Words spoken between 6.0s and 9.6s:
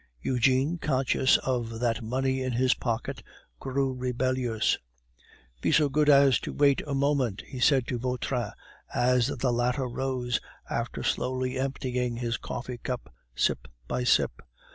as to wait a moment," he said to Vautrin, as the